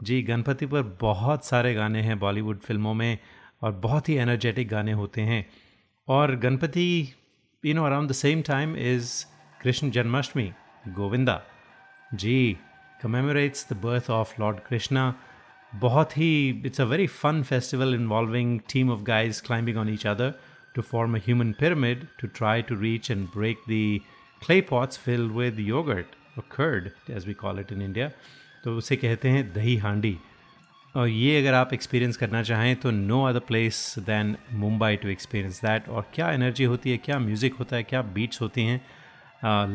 जी, 0.00 0.22
गणपति 0.22 0.66
पर 0.66 0.82
बहुत 1.00 1.44
सारे 1.44 1.72
गाने 1.74 2.00
हैं 2.02 2.18
बॉलीवुड 2.18 2.58
फ़िल्मों 2.60 2.94
में 2.94 3.18
और 3.62 3.72
बहुत 3.82 4.08
ही 4.08 4.14
एनर्जेटिक 4.24 4.68
गाने 4.68 4.92
होते 4.92 5.20
हैं। 5.20 5.46
और 6.08 6.34
Ganpati 6.36 6.86
you 7.64 7.74
know 7.74 7.84
around 7.84 8.08
the 8.10 8.12
same 8.12 8.42
time 8.42 8.76
is 8.76 9.10
Krishna 9.60 9.90
Janmashtami 9.90 10.50
Govinda 10.96 11.40
ji 12.14 12.56
commemorates 13.02 13.66
the 13.72 13.76
birth 13.82 14.10
of 14.10 14.40
lord 14.40 14.58
Krishna 14.68 15.12
बहुत 15.72 16.16
ही 16.16 16.32
it's 16.66 16.80
a 16.80 16.84
very 16.84 17.06
fun 17.06 17.42
festival 17.42 17.94
involving 17.94 18.58
team 18.72 18.90
of 18.92 19.02
guys 19.04 19.42
climbing 19.46 19.78
on 19.78 19.88
each 19.88 20.06
other 20.06 20.34
to 20.74 20.82
form 20.82 21.16
a 21.16 21.20
human 21.26 21.54
pyramid 21.62 22.04
to 22.20 22.28
try 22.36 22.62
to 22.62 22.80
reach 22.80 23.10
and 23.10 23.26
break 23.36 23.64
the 23.68 23.84
clay 24.44 24.60
pots 24.62 24.96
filled 24.98 25.32
with 25.32 25.58
yogurt, 25.68 26.18
or 26.36 26.44
curd, 26.50 26.92
as 27.16 27.26
we 27.26 27.34
call 27.34 27.64
it 27.64 27.72
in 27.76 27.82
India. 27.82 28.10
तो 28.64 28.76
उसे 28.76 28.96
कहते 28.96 29.28
हैं 29.28 29.52
दही 29.52 29.76
हांडी। 29.76 30.16
और 30.94 31.08
ये 31.08 31.38
अगर 31.40 31.54
आप 31.54 31.72
एक्सपीरियंस 31.74 32.16
करना 32.16 32.42
चाहें 32.42 32.74
तो 32.80 32.90
no 32.90 33.22
other 33.26 33.40
place 33.48 33.94
than 34.06 34.36
Mumbai 34.54 34.96
to 35.02 35.08
experience 35.08 35.60
that 35.64 35.88
और 35.88 36.06
क्या 36.14 36.30
एनर्जी 36.32 36.64
होती 36.64 36.90
है, 36.90 36.96
क्या 36.98 37.18
म्यूज़िक 37.18 37.54
होता 37.54 37.76
है, 37.76 37.82
क्या 37.82 38.02
बीट्स 38.14 38.40
होती 38.40 38.64
हैं। 38.64 38.80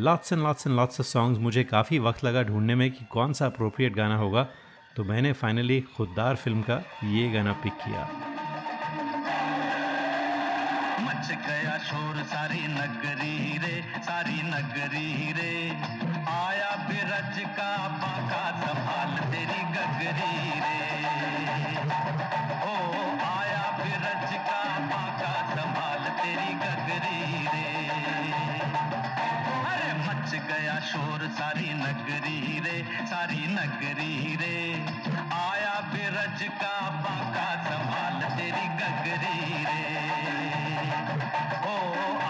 Lots 0.02 0.34
and 0.34 0.42
lots 0.42 0.68
and 0.68 0.76
lots 0.76 1.00
of 1.00 1.08
songs 1.08 1.40
मुझे 1.40 1.64
काफ़ी 1.64 2.00
वक्त 2.00 2.24
लगा 2.24 2.44
ढूँढने 2.44 2.76
में 2.76 2.90
कि 2.92 3.06
कौन 3.12 3.34
सा 3.34 3.46
अप्रोप्रिएट 3.46 3.96
गाना 3.96 4.18
होगा। 4.18 4.48
तो 4.96 5.04
मैंने 5.04 5.34
फाइनली 5.34 5.82
खुददार 5.98 6.36
फ़िल्म 6.36 6.62
का 6.62 6.84
ये 7.04 7.30
गाना 7.32 7.54
पिक 7.64 7.74
किया। 7.86 8.08
मच 11.28 11.34
गया 11.34 11.78
शोर 11.78 12.24
सारी 12.24 12.68
नगरी 12.68 13.58
रे, 13.58 14.02
सारी 14.04 14.42
नगरी 14.44 15.34
रे। 15.34 15.70
आया 16.32 16.76
बिरज 16.76 17.40
का 17.40 17.88
बाका 17.88 18.44
संभाल 18.62 19.32
तेरी 19.32 19.62
गगरी 19.76 20.60
रे। 20.60 20.80
ओ, 22.64 22.74
आया 23.28 23.78
बिरज 23.84 24.34
का 24.34 24.80
बाका 24.80 25.56
संभाल 25.56 26.10
तेरी 26.24 26.54
गगरी 26.54 27.48
रे। 27.48 27.90
अरे 29.72 29.94
मच 29.94 30.30
गया 30.32 30.80
शोर 30.80 31.28
सारी 31.28 31.74
नगरी 31.74 32.60
रे, 32.60 33.06
सारी 33.06 33.48
नगरी 33.48 34.36
रे। 34.36 34.86
आया 35.34 35.82
बिरज 35.94 36.44
का 36.44 36.90
बाका 36.90 37.64
संभाल 37.64 38.07
ओ 41.96 42.27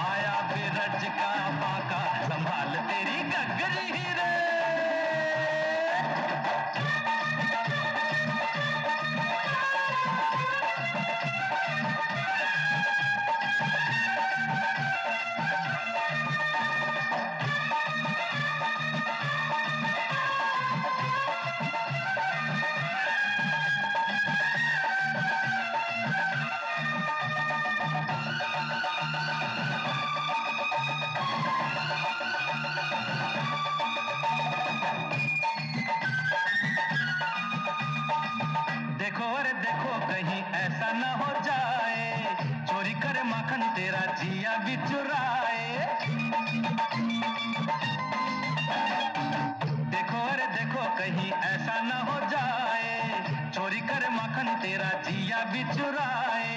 भी 55.57 55.63
चुराए 55.73 56.55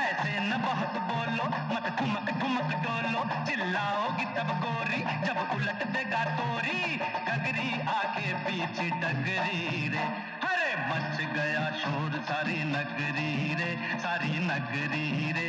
ऐसे 0.00 0.38
न 0.40 0.58
बहुत 0.62 0.94
बोलो 1.08 1.46
मत 1.74 1.86
ठुमक 1.98 2.30
ठुमक 2.40 2.70
डोलो। 2.84 3.22
चिल्लाओगी 3.46 4.24
तब 4.36 4.50
गोरी 4.62 5.02
जब 5.26 5.38
उलट 5.56 5.86
देगा 5.96 6.24
तोरी। 6.38 6.80
गगरी 7.28 7.70
आगे 7.96 8.32
पीछे 8.46 8.88
डगरी 9.02 9.88
रे। 9.94 10.06
अरे 10.50 10.72
मच 10.90 11.16
गया 11.36 11.66
शोर 11.82 12.22
सारी 12.30 12.62
नगरी 12.76 13.54
रे 13.60 13.70
सारी 14.04 14.38
नगरी 14.46 15.32
रे। 15.32 15.48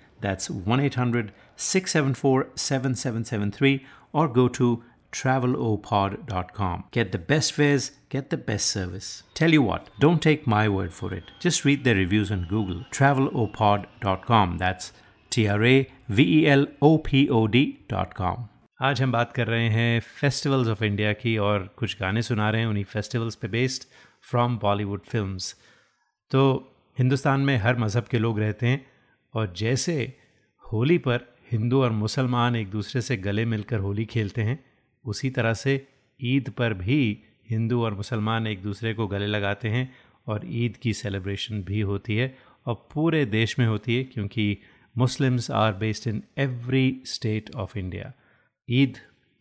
that's 0.20 0.50
1 0.50 0.80
800 0.80 1.32
674 1.56 2.48
7773 2.54 3.84
or 4.12 4.28
go 4.28 4.48
to 4.48 4.82
travelopod.com. 5.12 6.84
Get 6.90 7.12
the 7.12 7.18
best 7.18 7.52
fares, 7.52 7.92
get 8.08 8.30
the 8.30 8.36
best 8.36 8.66
service. 8.66 9.22
Tell 9.34 9.52
you 9.52 9.62
what, 9.62 9.88
don't 9.98 10.20
take 10.20 10.46
my 10.46 10.68
word 10.68 10.92
for 10.92 11.12
it. 11.14 11.24
Just 11.40 11.64
read 11.64 11.84
their 11.84 11.94
reviews 11.94 12.30
on 12.30 12.46
Google. 12.48 12.84
Travelopod.com. 12.90 14.58
That's 14.58 14.92
T 15.30 15.48
R 15.48 15.64
A 15.64 15.90
V 16.08 16.22
E 16.40 16.46
L 16.48 16.66
O 16.82 16.98
P 16.98 17.28
O 17.30 17.46
D.com. 17.46 18.48
आज 18.82 19.00
हम 19.02 19.12
बात 19.12 19.32
कर 19.32 19.46
रहे 19.46 19.68
हैं 19.68 20.00
festivals 20.20 20.68
of 20.68 20.82
India 20.82 21.12
की 21.12 21.36
और 21.38 21.62
कुछ 21.76 21.96
गाने 22.00 22.22
सुना 22.22 22.48
रहे 22.50 22.60
हैं 22.60 22.68
उन्हीं 22.68 22.84
फेस्टिवल्स 22.84 23.34
पे 23.34 23.48
बेस्ड 23.48 23.84
फ्रॉम 24.30 24.58
बॉलीवुड 24.62 25.04
फिल्म्स 25.10 25.54
तो 26.30 26.42
हिंदुस्तान 26.98 27.40
में 27.40 27.56
हर 27.58 27.78
मज़हब 27.78 28.04
के 28.10 28.18
लोग 28.18 28.40
रहते 28.40 28.66
हैं 28.66 28.84
और 29.33 29.53
जैसे 29.57 30.13
होली 30.73 30.97
पर 30.97 31.35
हिंदू 31.51 31.81
और 31.81 31.91
मुसलमान 31.91 32.55
एक 32.55 32.69
दूसरे 32.69 33.01
से 33.01 33.17
गले 33.17 33.45
मिलकर 33.45 33.79
होली 33.79 34.05
खेलते 34.05 34.41
हैं, 34.41 34.65
उसी 35.05 35.29
तरह 35.29 35.53
से 35.53 35.87
ईद 36.21 36.49
पर 36.49 36.73
भी 36.73 37.23
हिंदू 37.49 37.83
और 37.83 37.93
मुसलमान 37.93 38.47
एक 38.47 38.61
दूसरे 38.61 38.93
को 38.93 39.07
गले 39.07 39.27
लगाते 39.27 39.69
हैं 39.69 39.95
और 40.27 40.41
ईद 40.45 40.77
की 40.77 40.93
सेलिब्रेशन 40.93 41.63
भी 41.63 41.81
होती 41.81 42.15
है 42.15 42.37
और 42.65 42.87
पूरे 42.93 43.25
देश 43.25 43.59
में 43.59 43.67
होती 43.67 43.95
है 43.97 44.03
क्योंकि 44.03 44.57
Muslims 44.97 45.51
are 45.51 45.73
based 45.73 46.07
in 46.07 46.23
every 46.37 47.01
state 47.05 47.55
of 47.55 47.77
India 47.77 48.13
Eid 48.69 48.97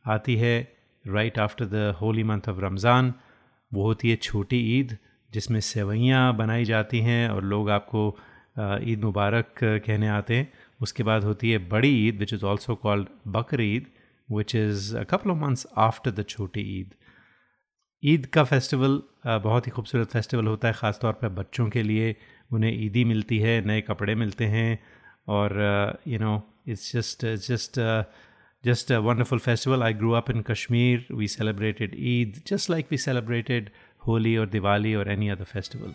आती 0.07 0.37
है 0.37 0.73
right 1.07 1.39
after 1.39 1.65
the 1.65 1.97
holy 2.01 2.23
month 2.23 2.49
of 2.49 2.61
Ramzan 2.61 3.15
वो 3.75 3.83
होती 3.83 4.11
है 4.11 4.17
छोटी 4.17 4.79
ईद 4.79 4.99
जिसमें 5.33 5.61
सेवैयाँ 5.61 6.37
बनाई 6.37 6.65
जाती 6.65 7.01
हैं 7.01 7.29
और 7.29 7.45
लोग 7.45 7.71
आपको 7.71 8.19
ईद 8.59 9.05
मुबारक 9.05 9.55
कहने 9.65 10.09
आते 10.09 10.37
हैं 10.37 10.53
उसके 10.83 11.03
बाद 11.03 11.25
होती 11.25 11.51
है 11.51 11.59
Badi 11.69 12.09
Eid 12.09 12.19
which 12.19 12.33
is 12.35 12.45
also 12.45 12.75
called 12.75 13.09
Bakr 13.29 13.61
Eid 13.61 13.87
which 14.29 14.55
is 14.55 14.97
a 14.97 15.03
couple 15.11 15.31
of 15.31 15.39
months 15.39 15.67
after 15.79 16.11
the 16.11 16.25
Chhoti 16.29 16.61
Eid 16.81 16.95
Eid 18.03 18.27
का 18.27 18.45
फेस्टिवल 18.45 19.03
बहुत 19.27 19.67
ही 19.67 19.71
खूबसूरत 19.73 20.11
फेस्टिवल 20.11 20.47
होता 20.47 20.69
है 20.69 20.75
ख़ास 20.75 20.99
तौर 21.03 21.13
पर 21.13 21.29
बच्चों 21.29 21.69
के 21.71 21.83
लिए 21.83 22.17
उन्हें 22.53 22.73
ईदी 22.85 23.05
मिलती 23.05 23.39
है, 23.39 23.61
नए 23.67 23.81
कपड़े 23.81 24.15
मिलते 24.15 24.45
हैं 24.45 24.79
और 25.29 26.01
you 26.09 26.19
know 26.19 26.43
it's 26.69 26.93
just 26.93 27.27
just 27.49 27.81
just 28.65 28.91
a 28.91 29.01
wonderful 29.01 29.39
festival. 29.39 29.83
I 29.83 29.93
grew 29.93 30.15
up 30.15 30.29
in 30.29 30.43
Kashmir. 30.45 31.01
We 31.11 31.27
celebrated 31.27 31.95
Eid 31.95 32.45
just 32.45 32.69
like 32.69 32.91
we 32.91 32.99
celebrated 32.99 33.71
Holi 33.99 34.37
or 34.37 34.47
Diwali 34.47 34.95
or 34.99 35.09
any 35.09 35.31
other 35.31 35.47
festival. 35.47 35.95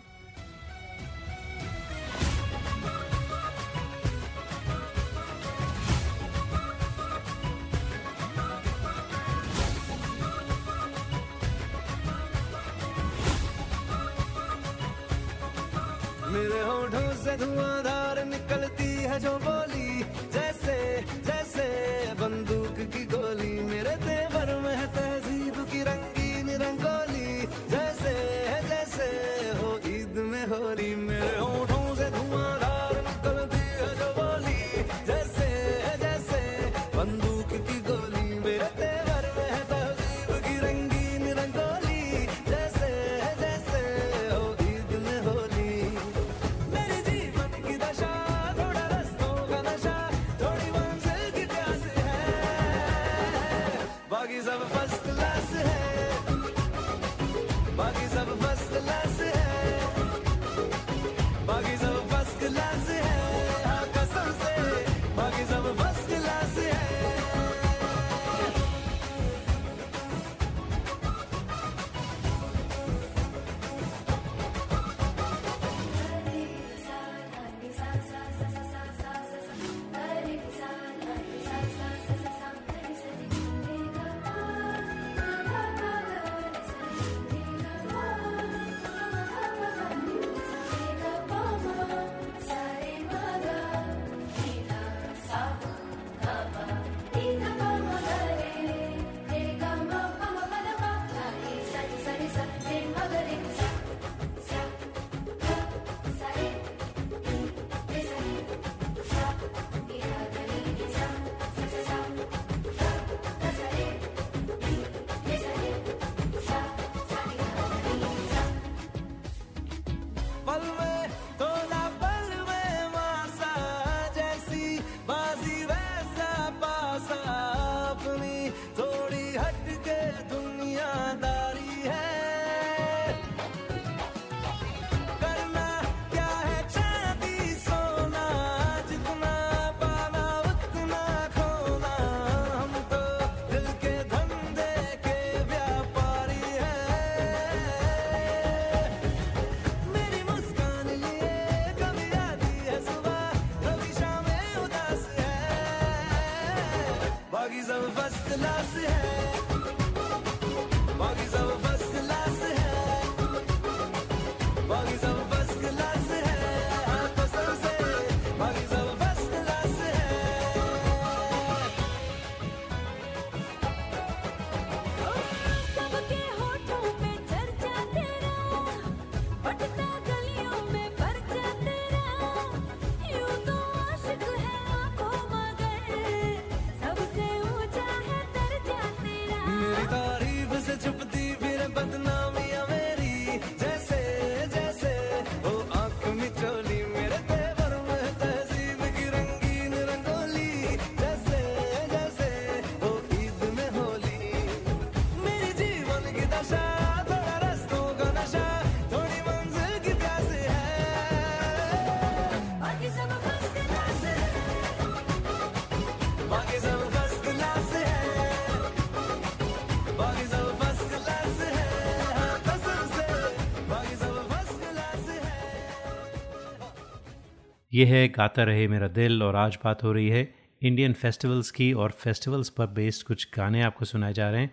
ये 227.76 227.84
है, 227.84 228.06
गाता 228.08 228.42
रहे 228.42 228.66
मेरा 228.68 228.86
दिल 228.88 229.22
और 229.22 229.36
आज 229.36 229.56
बात 229.64 229.82
हो 229.84 229.90
रही 229.92 230.08
है 230.08 230.20
इंडियन 230.62 230.92
फेस्टिवल्स 230.92 231.50
की 231.50 231.72
और 231.74 231.90
फेस्टिवल्स 232.02 232.48
पर 232.50 232.66
बेस्ड 232.66 233.06
कुछ 233.06 233.26
गाने 233.34 233.62
आपको 233.62 233.84
सुनाए 233.84 234.12
जा 234.12 234.28
रहे 234.30 234.40
हैं। 234.40 234.52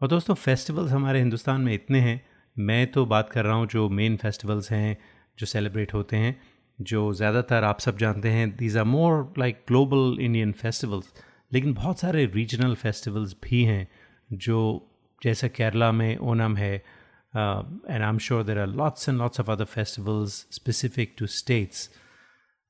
और 0.00 0.08
दोस्तों 0.08 0.34
फेस्टिवल्स 0.34 0.92
हमारे 0.92 1.18
हिंदुस्तान 1.18 1.60
में 1.60 1.72
इतने 1.74 2.00
हैं। 2.00 2.20
मैं 2.56 2.86
तो 2.92 3.04
बात 3.06 3.30
कर 3.30 3.44
रहा 3.44 3.54
हूँ 3.54 3.66
जो 3.66 3.88
मेन 3.90 4.16
फेस्टिवल्स 4.16 4.70
हैं, 4.72 4.96
जो 5.38 5.46
सेलिब्रेट 5.46 5.92
होते 5.94 6.16
हैं, 6.16 6.36
जो 6.78 7.12
ज़्यादातर 7.12 7.64
आप 7.64 7.80
सब 7.80 7.98
जानते 7.98 8.28
हैं। 8.28 8.48
These 8.56 8.76
are 8.76 8.84
more 8.84 9.32
like 9.38 9.62
global 9.68 10.20
Indian 10.20 10.52
festivals 10.54 11.12
लेकिन 11.52 11.74
बहुत 11.74 12.00
सारे 12.00 12.24
रीजनल 12.26 12.74
फेस्टिवल्स 12.76 13.36
भी 13.44 13.62
हैं, 13.64 13.86
जो 14.30 14.88
जैसे 15.22 15.48
केरला 15.50 15.92
में 15.92 16.16
ओनम 16.16 16.56
है 16.56 16.74
and 16.74 17.90
I 17.92 18.08
am 18.08 18.18
sure 18.20 18.42
there 18.44 18.58
are 18.58 18.74
lots 18.74 19.08
and 19.08 19.18
lots 19.18 19.40
of 19.40 19.50
other 19.50 19.72
festivals 19.76 20.46
specific 20.52 21.14
to 21.18 21.26
states 21.36 21.88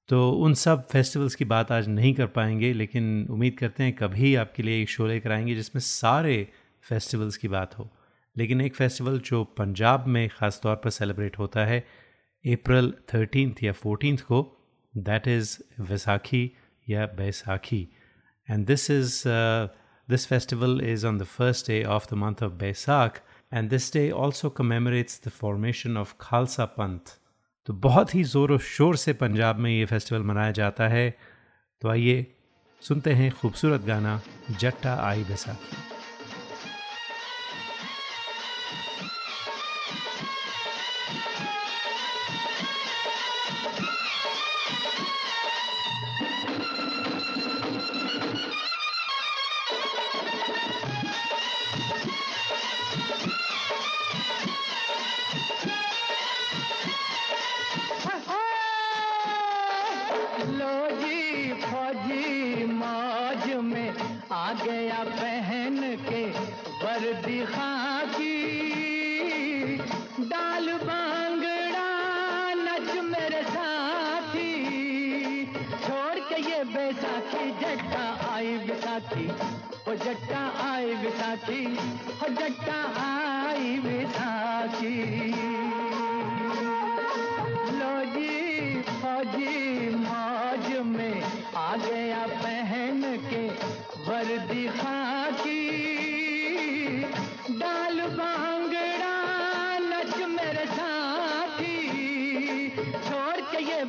तो 0.08 0.30
उन 0.30 0.54
सब 0.54 0.86
फेस्टिवल्स 0.88 1.34
की 1.34 1.44
बात 1.44 1.70
आज 1.72 1.88
नहीं 1.88 2.12
कर 2.14 2.26
पाएँगे, 2.26 2.72
लेकिन 2.72 3.26
उम्मीद 3.30 3.56
करते 3.58 3.82
हैं 3.82 3.92
कभी 3.96 4.34
आपके 4.34 4.62
लिए 4.62 4.82
एक 4.82 4.88
शो 4.90 5.06
लेकर 5.06 5.32
आएँगे 5.32 5.54
जिसमें 5.54 5.80
सारे 5.82 6.36
फेस्टिवल्स 6.84 7.36
की 7.36 7.48
बात 7.48 7.78
हो। 7.78 7.88
लेकिन 8.36 8.60
एक 8.60 8.74
फेस्टिवल 8.74 9.18
जो 9.20 9.42
पंजाब 9.58 10.06
में 10.06 10.28
ख़ास 10.28 10.60
तौर 10.62 10.76
पर 10.76 10.90
सेलिब्रेट 10.90 11.38
होता 11.38 11.64
है 11.64 11.78
अप्रैल 12.44 12.92
थर्टीन 13.14 13.54
या 13.62 13.72
फोर्टीन 13.72 14.16
को 14.16 14.42
दैट 14.94 15.28
इज़ 15.28 15.56
वैसाखी 15.80 16.50
या 16.86 17.06
Baisakhi 17.16 17.88
and 18.48 18.66
this 18.66 18.90
is 18.90 19.22
this 20.08 20.26
festival 20.26 20.80
is 20.84 21.06
on 21.06 21.18
the 21.18 21.24
first 21.26 21.66
day 21.68 21.82
of 21.84 22.06
the 22.10 22.18
month 22.18 22.42
of 22.42 22.52
Baisakh 22.52 23.22
and 23.52 23.70
this 23.70 23.92
day 23.92 24.10
also 24.10 24.50
commemorates 24.50 25.20
the 25.26 25.30
formation 25.30 25.96
of 25.96 26.14
Khalsa 26.20 26.64
Panth 26.64 27.18
तो 27.66 27.72
बहुत 27.72 28.14
ही 28.14 28.22
ज़ोर 28.24 28.52
व 28.52 28.58
शोर 28.58 28.96
से 28.96 29.12
पंजाब 29.12 29.56
में 29.56 29.70
ये 29.70 29.84
फेस्टिवल 29.84 30.22
मनाया 30.22 30.50
जाता 30.52 30.88
है। 30.88 31.10
तो 31.82 31.88
आइए 31.88 32.26
सुनते 32.82 33.12
हैं 33.12 33.30
खूबसूरत 33.32 33.80
गाना 33.80 34.20
जट्टा 34.60 34.94
आई 35.00 35.24
बैसाखी 35.24 35.85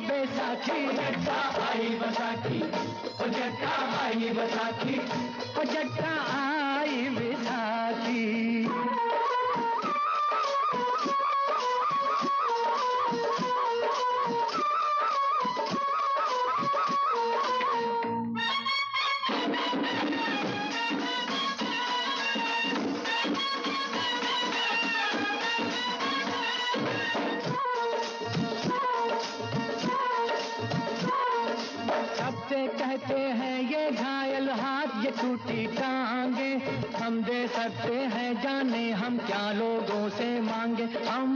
बैसाखी। 0.08 0.86
जट्टा 0.96 1.40
आई 1.68 1.88
बसाखी। 2.00 2.60
ओ 3.22 3.28
जट्टा 3.28 3.74
आई 4.02 4.30
बसाखी। 4.30 4.98
ओ 5.58 5.64
जट्टा 5.64 6.14
आई 6.36 7.08
बैसाखी। 7.18 8.57
टूटी 35.48 35.66
टांगे 35.66 36.52
हम 37.04 37.22
दे 37.22 37.48
सकते 37.48 37.94
हैं 37.94 38.42
जाने, 38.42 38.90
हम 38.90 39.18
क्या 39.18 39.52
लोगों 39.52 40.08
से 40.08 40.40
मांगे? 40.40 40.88
हम 41.08 41.30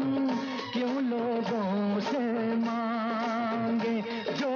क्यों 0.72 1.02
लोगों 1.02 2.00
से 2.00 2.18
मांगे? 2.56 3.96
जो 4.32 4.52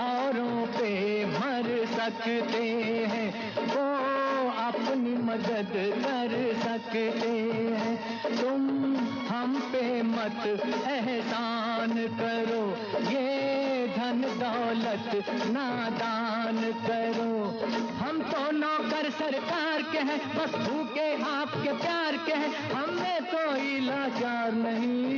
औरों 0.00 0.66
पे 0.66 0.90
मर 1.26 1.86
सकते 1.96 2.64
हैं, 3.12 3.28
वो 3.66 3.86
अपनी 4.50 5.14
मदद 5.22 5.72
कर 6.04 6.32
सकते 6.64 7.04
हैं। 7.20 7.96
तुम 8.40 8.60
हम 9.28 9.60
पे 9.72 10.02
मत 10.02 10.46
एहसान 10.88 11.94
करो, 12.20 12.64
ये 13.10 13.86
धन 13.96 14.22
दौलत 14.22 15.24
ना 15.30 15.74
नादान 15.74 16.31
करो। 16.60 17.60
हम 17.96 18.22
तो 18.22 18.50
नौकर 18.50 19.10
सरकार 19.10 19.82
के 19.82 19.98
हैं, 19.98 20.36
बस 20.36 20.68
भूखे 20.68 21.22
आपके 21.22 21.72
प्यार 21.72 22.16
के 22.16 22.32
हैं। 22.32 22.70
हमें 22.70 23.24
कोई 23.24 23.80
लाचार 23.80 24.52
नहीं। 24.52 25.12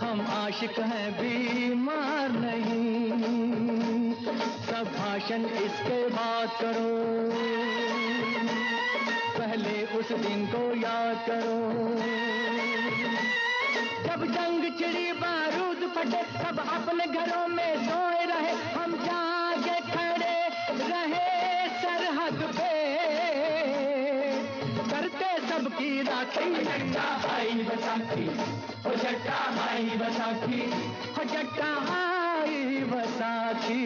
हम 0.00 0.20
आशिक 0.20 0.78
हैं, 0.78 1.12
बीमार 1.12 2.28
नहीं। 2.28 3.12
सब 4.66 4.94
भाषण 4.98 5.44
इसके 5.44 6.08
बाद 6.08 6.48
करो। 6.60 7.06
पहले 9.38 9.86
उस 9.86 10.12
दिन 10.12 10.46
को 10.46 10.76
याद 10.76 11.26
करो। 11.26 11.96
जब 14.04 14.24
जंग 14.26 14.62
चिड़ी 14.78 15.12
बारूद 15.12 15.76
फटे 15.76 16.22
सब 16.22 16.58
अपने 16.72 17.06
घरों 17.06 17.48
में 17.48 17.88
सोए 17.88 18.35
आई 26.34 27.62
बसाखी 27.68 28.24
हो 28.86 28.94
आई 29.66 29.96
बसाखी 30.00 30.60
हो 31.16 31.24
जट्टा 31.34 31.70
आई 31.98 32.82
बसाखी 32.92 33.84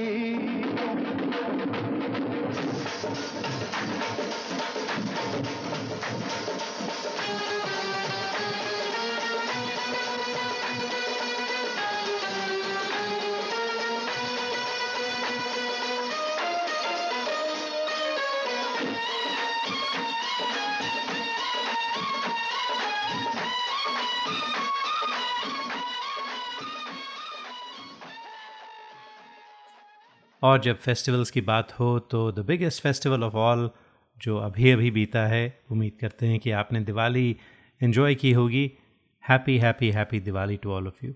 और 30.42 30.60
जब 30.60 30.78
फेस्टिवल्स 30.78 31.30
की 31.30 31.40
बात 31.40 31.72
हो 31.72 31.98
तो 31.98 32.30
the 32.32 32.44
biggest 32.46 32.82
festival 32.82 33.24
of 33.24 33.34
all 33.34 33.70
जो 34.16 34.36
अभी 34.38 34.70
अभी 34.70 34.90
बीता 34.90 35.26
है, 35.26 35.60
उम्मीद 35.70 35.96
करते 36.00 36.26
हैं 36.26 36.38
कि 36.40 36.50
आपने 36.50 36.80
दिवाली 36.80 37.36
इन्जॉय 37.80 38.14
की 38.14 38.32
होगी। 38.32 38.70
Happy 39.24 39.58
happy 39.58 39.90
happy 39.90 40.20
Diwali 40.20 40.56
to 40.56 40.72
all 40.72 40.86
of 40.86 41.04
you 41.06 41.12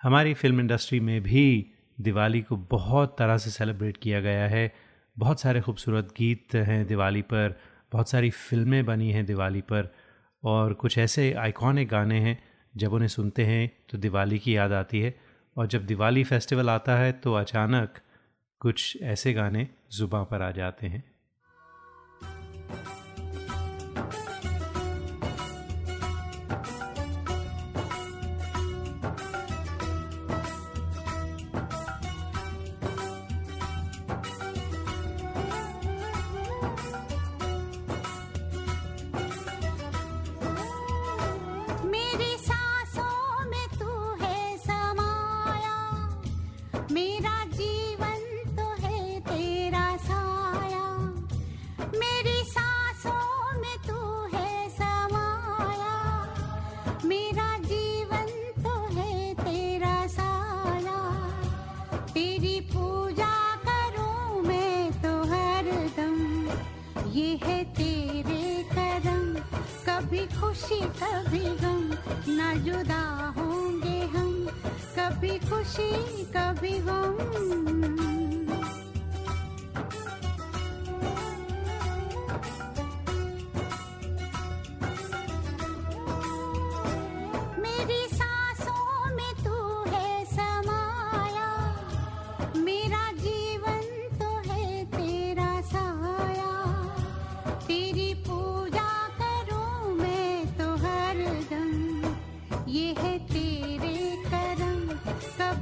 हमारी 0.00 0.34
फ़िल्म 0.34 0.60
इंडस्ट्री 0.60 1.00
में 1.00 1.20
भी 1.22 1.72
दिवाली 2.00 2.40
को 2.42 2.56
बहुत 2.56 3.16
तरह 3.18 3.38
से 3.38 3.50
सेलिब्रेट 3.50 3.96
किया 3.96 4.20
गया 4.20 4.46
है। 4.48 4.72
बहुत 5.16 5.40
सारे 5.40 5.60
खूबसूरत 5.60 6.08
गीत 6.18 6.54
हैं 6.54 6.86
दिवाली 6.86 7.22
पर, 7.22 7.58
बहुत 7.92 8.10
सारी 8.10 8.30
फ़िल्में 8.30 8.84
बनी 8.86 9.10
हैं 9.10 9.24
दिवाली 9.26 9.60
पर, 9.60 9.92
और 10.42 10.72
कुछ 10.74 10.98
ऐसे 10.98 11.32
आइकॉनिक 11.32 11.88
गाने 11.88 12.18
हैं, 12.20 12.38
जब 12.76 12.92
उन्हें 12.92 13.08
सुनते 13.08 13.44
हैं 13.44 13.70
तो 13.90 13.98
दिवाली 13.98 14.38
की 14.38 14.56
याद 14.56 14.72
आती 14.72 15.00
है। 15.00 15.14
और 15.56 15.66
जब 15.66 15.86
दिवाली 15.86 16.24
फेस्टिवल 16.24 16.70
आता 16.70 16.96
है 16.96 17.12
तो 17.12 17.34
अचानक 17.34 17.98
कुछ 18.60 18.98
ऐसे 19.02 19.32
गाने 19.32 19.68
ज़ुबाँ 19.92 20.24
पर 20.24 20.42
आ 20.42 20.50
जाते 20.50 20.86
हैं। 20.86 21.15
कभी 76.56 76.78
गम 76.80 77.05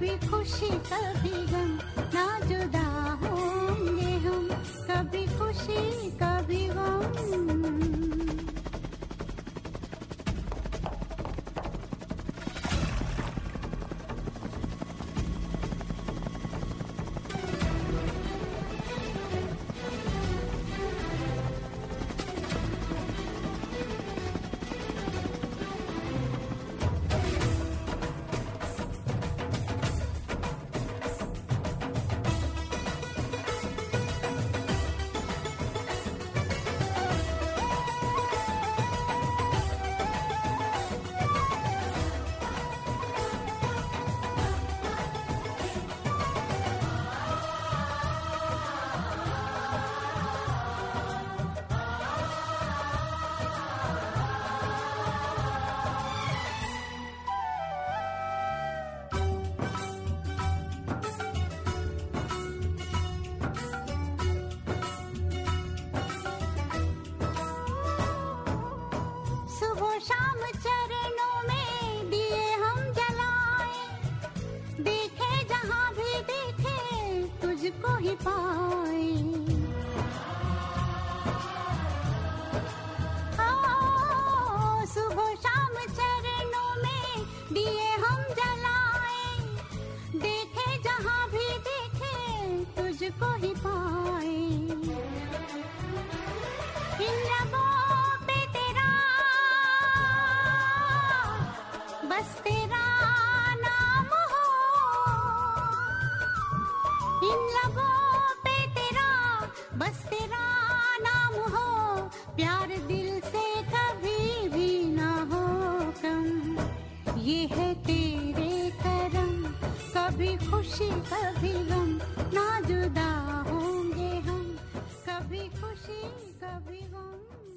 कभी 0.05 0.29
खुशी 0.29 0.69
कभी 0.89 1.34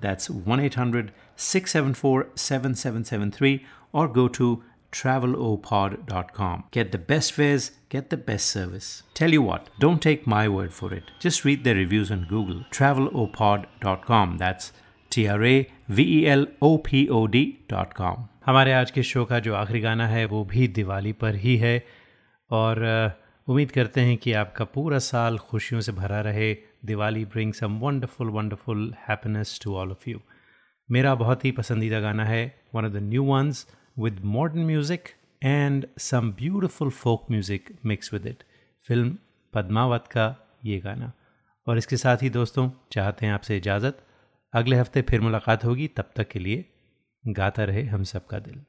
That's 0.00 0.30
1 0.30 0.60
800 0.60 1.12
674 1.36 2.28
7773 2.34 3.64
or 3.92 4.08
go 4.08 4.28
to 4.28 4.62
travelopod.com. 4.92 6.64
Get 6.70 6.92
the 6.92 6.98
best 6.98 7.32
fares, 7.32 7.72
get 7.88 8.10
the 8.10 8.16
best 8.16 8.46
service. 8.46 9.02
Tell 9.14 9.32
you 9.32 9.42
what, 9.42 9.68
don't 9.78 10.00
take 10.00 10.26
my 10.26 10.48
word 10.48 10.72
for 10.72 10.92
it. 10.94 11.04
Just 11.20 11.44
read 11.44 11.64
their 11.64 11.74
reviews 11.74 12.10
on 12.10 12.26
Google. 12.28 12.64
Travelopod.com. 12.70 14.38
That's 14.38 14.72
T 15.10 15.28
R 15.28 15.44
A 15.44 15.70
V 15.88 16.02
E 16.18 16.26
L 16.28 16.46
O 16.62 16.78
P 16.78 17.08
O 17.08 17.26
D.com. 17.26 18.28
हमारे 18.46 18.72
आज 18.72 18.90
के 18.90 19.02
show 19.02 19.24
का 19.24 19.38
जो 19.44 19.54
आखिरी 19.54 19.80
गाना 19.80 20.06
है 20.08 20.24
वो 20.26 20.44
भी 20.44 20.68
दिवाली 20.68 21.12
पर 21.22 21.34
ही 21.36 21.56
है 21.56 21.76
और 22.50 22.78
उम्मीद 23.48 23.70
करते 23.70 24.00
हैं 24.00 24.16
कि 24.18 24.32
आपका 24.42 24.64
पूरा 24.64 24.98
साल 24.98 25.38
खुशियों 25.38 25.80
से 25.80 25.92
भरा 25.92 26.20
रहे 26.20 26.52
Diwali 26.82 27.24
bring 27.24 27.52
some 27.52 27.78
wonderful 27.78 28.30
wonderful 28.30 28.94
happiness 29.08 29.60
to 29.64 29.74
all 29.76 29.90
of 29.90 30.10
you 30.10 30.20
मेरा 30.88 31.14
बहुत 31.14 31.44
ही 31.44 31.50
पसंदीदा 31.50 32.00
गाना 32.00 32.24
है 32.24 32.42
one 32.74 32.84
of 32.84 32.92
the 32.92 33.02
new 33.02 33.24
ones 33.24 33.66
with 33.98 34.20
modern 34.24 34.66
music 34.66 35.08
and 35.42 35.86
some 35.98 36.32
beautiful 36.32 36.90
folk 36.90 37.30
music 37.30 37.68
mix 37.86 38.12
with 38.12 38.26
it 38.26 38.42
film 38.88 39.16
Padmaavat 39.54 40.06
का 40.06 40.34
ये 40.64 40.78
गाना। 40.78 41.12
और 41.66 41.78
इसके 41.78 41.96
साथ 41.96 42.22
ही 42.22 42.30
दोस्तों, 42.30 42.70
चाहते 42.92 43.26
हैं 43.26 43.32
आपसे 43.32 43.56
इजाज़त। 43.56 43.98
अगले 44.54 44.76
हफ़्ते 44.76 45.02
फिर 45.02 45.20
मुलाकात 45.20 45.64
होगी। 45.64 45.88
तब 45.88 46.10
तक 46.16 46.28
के 46.28 46.38
लिए 46.38 46.64
गाता 47.24 47.64
रहे 47.64 47.82
हम 47.82 48.02
सबका 48.02 48.38
दिल। 48.38 48.62